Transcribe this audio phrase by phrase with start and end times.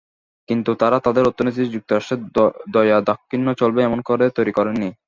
[0.49, 2.21] কিন্তু তাঁরা তাদের অর্থনীতি যুক্তরাষ্ট্রের
[2.73, 4.89] দয়া দাক্ষিণ্যে চলবে এমন করে তৈরি করেননি।